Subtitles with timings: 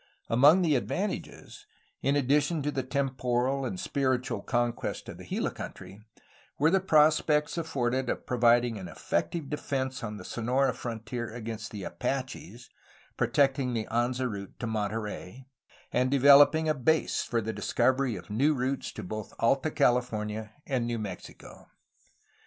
[0.29, 1.67] Among the advantages,
[2.01, 5.99] in addition to the temporal and spiritual conquest of the Gila country,
[6.57, 11.83] were the prospects afforded of providing an effective defence on the Sonora frontier against the
[11.83, 12.71] Apaches,
[13.15, 15.45] protecting the Anza route to Monterey,
[15.91, 20.87] and developing a base for the discovery of new routes to both Alta California and
[20.87, 21.67] New Mexico.